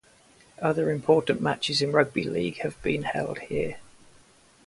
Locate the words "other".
0.59-0.89